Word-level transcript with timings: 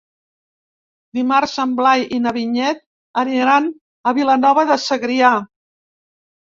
Dimarts 1.17 1.53
en 1.65 1.75
Blai 1.81 2.07
i 2.19 2.19
na 2.23 2.33
Vinyet 2.39 2.83
aniran 3.25 3.71
a 4.13 4.19
Vilanova 4.23 4.69
de 4.75 4.81
Segrià. 4.91 5.37